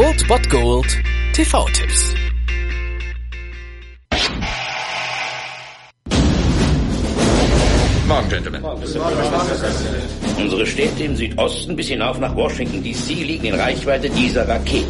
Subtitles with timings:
[0.00, 0.86] Old Bot Gold
[1.34, 2.14] TV-Tipps.
[8.08, 8.64] Morgen, Gentlemen.
[10.38, 14.86] Unsere Städte im Südosten bis hinauf nach Washington DC liegen in Reichweite dieser Raketen.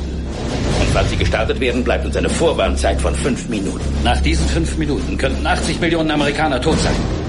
[0.81, 3.81] Und falls sie gestartet werden, bleibt uns eine Vorwarnzeit von fünf Minuten.
[4.05, 7.20] Nach diesen fünf Minuten könnten 80 Millionen Amerikaner tot sein.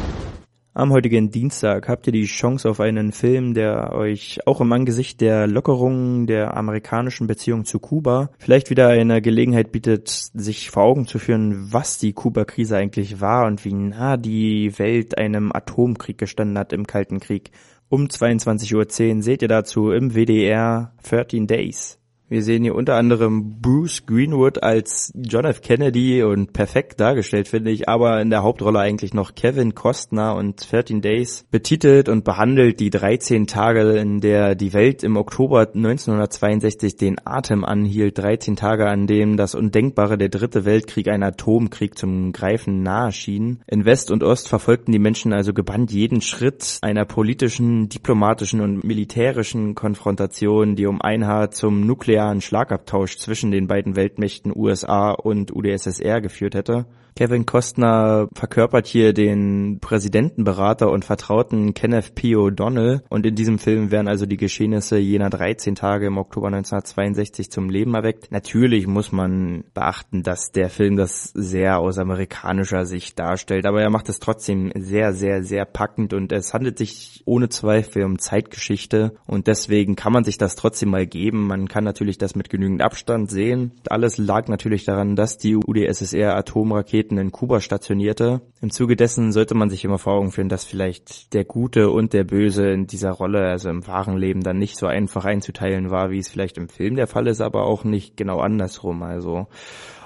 [0.73, 5.19] Am heutigen Dienstag habt ihr die Chance auf einen Film, der euch auch im Angesicht
[5.19, 11.07] der Lockerungen der amerikanischen Beziehung zu Kuba vielleicht wieder eine Gelegenheit bietet, sich vor Augen
[11.07, 16.57] zu führen, was die Kuba-Krise eigentlich war und wie nah die Welt einem Atomkrieg gestanden
[16.57, 17.51] hat im Kalten Krieg.
[17.89, 22.00] Um 22.10 Uhr seht ihr dazu im WDR 13 Days.
[22.31, 25.59] Wir sehen hier unter anderem Bruce Greenwood als John F.
[25.61, 30.71] Kennedy und perfekt dargestellt, finde ich, aber in der Hauptrolle eigentlich noch Kevin Costner und
[30.71, 36.95] 13 Days betitelt und behandelt die 13 Tage, in der die Welt im Oktober 1962
[36.95, 38.17] den Atem anhielt.
[38.17, 43.59] 13 Tage, an denen das Undenkbare der dritte Weltkrieg, ein Atomkrieg zum Greifen nahe schien.
[43.67, 48.85] In West und Ost verfolgten die Menschen also gebannt jeden Schritt einer politischen, diplomatischen und
[48.85, 55.11] militärischen Konfrontation, die um ein Haar zum Nuklear nuklearen Schlagabtausch zwischen den beiden Weltmächten USA
[55.11, 56.85] und UdSSR geführt hätte.
[57.15, 62.35] Kevin Costner verkörpert hier den Präsidentenberater und Vertrauten Kenneth P.
[62.35, 67.51] O'Donnell und in diesem Film werden also die Geschehnisse jener 13 Tage im Oktober 1962
[67.51, 68.31] zum Leben erweckt.
[68.31, 73.89] Natürlich muss man beachten, dass der Film das sehr aus amerikanischer Sicht darstellt, aber er
[73.89, 79.13] macht es trotzdem sehr, sehr, sehr packend und es handelt sich ohne Zweifel um Zeitgeschichte
[79.27, 81.47] und deswegen kann man sich das trotzdem mal geben.
[81.47, 83.71] Man kann natürlich das mit genügend Abstand sehen.
[83.89, 88.41] Alles lag natürlich daran, dass die UdSSR Atomraketen Raketen in Kuba stationierte.
[88.61, 92.13] Im Zuge dessen sollte man sich immer vor Augen führen, dass vielleicht der Gute und
[92.13, 96.11] der Böse in dieser Rolle, also im wahren Leben, dann nicht so einfach einzuteilen war,
[96.11, 99.01] wie es vielleicht im Film der Fall ist, aber auch nicht genau andersrum.
[99.01, 99.47] Also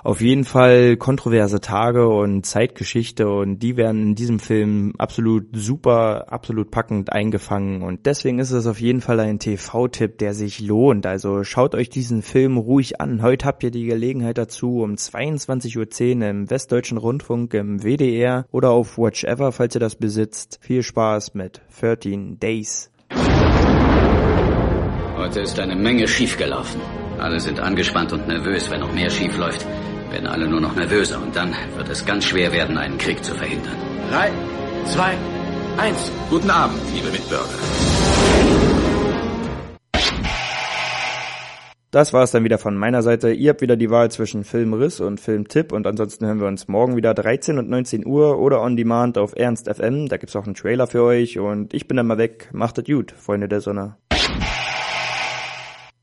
[0.06, 6.32] auf jeden Fall kontroverse Tage und Zeitgeschichte und die werden in diesem Film absolut super,
[6.32, 11.08] absolut packend eingefangen und deswegen ist es auf jeden Fall ein TV-Tipp, der sich lohnt.
[11.08, 13.24] Also schaut euch diesen Film ruhig an.
[13.24, 18.70] Heute habt ihr die Gelegenheit dazu um 22.10 Uhr im Westdeutschen Rundfunk, im WDR oder
[18.70, 20.60] auf Watch Ever, falls ihr das besitzt.
[20.62, 22.92] Viel Spaß mit 13 Days.
[25.18, 26.80] Heute ist eine Menge schiefgelaufen.
[27.18, 29.66] Alle sind angespannt und nervös, wenn noch mehr schief läuft
[30.16, 33.36] werden alle nur noch nervöser und dann wird es ganz schwer werden, einen Krieg zu
[33.36, 33.76] verhindern.
[34.10, 34.32] Drei,
[34.86, 35.18] zwei,
[35.78, 36.10] eins.
[36.30, 37.50] Guten Abend, liebe Mitbürger.
[41.92, 43.32] Das war es dann wieder von meiner Seite.
[43.32, 46.96] Ihr habt wieder die Wahl zwischen Filmriss und Filmtipp und ansonsten hören wir uns morgen
[46.96, 50.08] wieder 13 und 19 Uhr oder on demand auf Ernst FM.
[50.08, 52.50] Da gibt's auch einen Trailer für euch und ich bin dann mal weg.
[52.54, 53.98] Macht es gut, Freunde der Sonne.